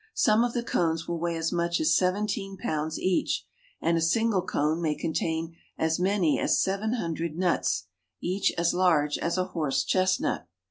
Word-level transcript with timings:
Some 0.15 0.43
of 0.43 0.53
the 0.53 0.63
cones 0.63 1.07
will 1.07 1.19
weigh 1.19 1.37
as 1.37 1.51
much 1.51 1.79
as 1.79 1.95
sev 1.95 2.15
enteen 2.15 2.57
pounds 2.59 2.97
each, 2.97 3.45
and 3.79 3.99
a 3.99 4.01
single 4.01 4.41
cone 4.41 4.81
may 4.81 4.95
con 4.97 5.13
tain 5.13 5.55
as 5.77 5.99
many 5.99 6.39
as 6.39 6.59
seven 6.59 6.93
hundred 6.93 7.37
nuts, 7.37 7.85
each 8.19 8.51
as 8.57 8.73
large 8.73 9.19
asa 9.19 9.43
horse 9.45 9.83
chestnut. 9.83 10.47